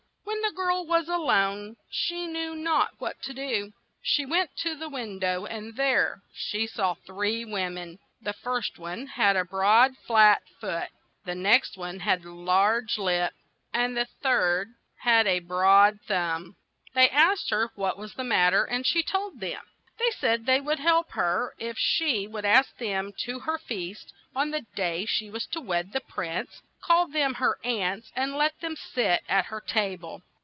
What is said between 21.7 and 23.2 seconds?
she would ask them